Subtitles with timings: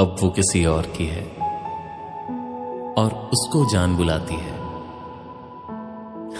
[0.00, 1.24] अब वो किसी और की है
[2.92, 4.52] और उसको जान बुलाती है।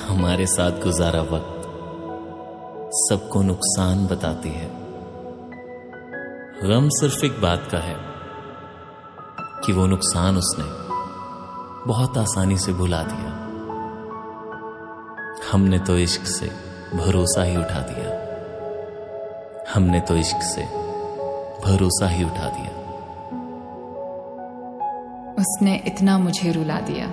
[0.09, 1.63] हमारे साथ गुजारा वक्त
[2.93, 4.69] सबको नुकसान बताती है।
[6.69, 7.97] गम सिर्फ़ एक बात का है
[9.65, 10.65] कि वो नुकसान उसने
[11.87, 13.31] बहुत आसानी से भुला दिया।
[15.53, 16.47] हमने तो इश्क से
[16.97, 18.21] भरोसा ही उठा दिया।
[19.75, 20.63] हमने तो इश्क से
[21.67, 22.80] भरोसा ही उठा दिया।
[25.41, 27.07] उसने इतना मुझे रुला दिया।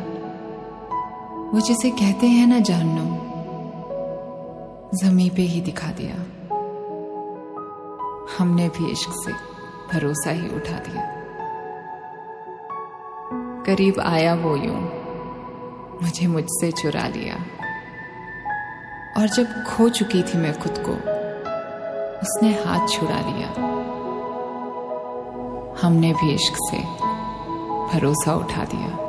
[1.53, 3.17] वो जिसे कहते हैं ना जहन्नुम
[4.97, 6.15] जमी पे ही दिखा दिया।
[8.37, 9.31] हमने भी इश्क से
[9.93, 11.13] भरोसा ही उठा दिया।
[13.63, 14.81] करीब आया वो यूँ,
[16.03, 17.35] मुझे मुझसे चुरा लिया।
[19.21, 20.91] और जब खो चुकी थी मैं खुद को,
[22.21, 23.49] उसने हाथ छुड़ा लिया।
[25.81, 27.06] हमने भी इश्क से
[27.93, 29.07] भरोसा उठा दिया।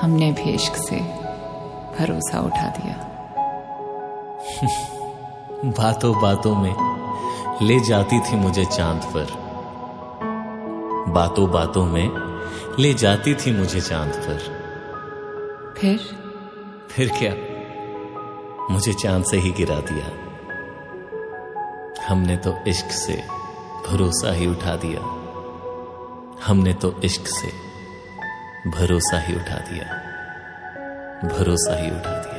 [0.00, 0.96] हमने भी इश्क से
[1.98, 3.08] भरोसा उठा दिया।
[5.64, 6.74] बातों बातों में
[7.62, 9.26] ले जाती थी मुझे चाँद पर।
[11.08, 12.10] बातों बातों में
[12.78, 14.62] ले जाती थी मुझे चाँद पर।
[15.78, 16.00] फिर?
[16.90, 17.34] फिर क्या?
[18.70, 20.22] मुझे चाँद से ही गिरा दिया।
[22.08, 23.22] हमने तो इश्क से
[23.88, 25.21] भरोसा ही उठा दिया।
[26.46, 27.48] हमने तो इश्क से
[28.70, 29.84] भरोसा ही उठा दिया।
[31.28, 32.31] भरोसा ही उठा दिया।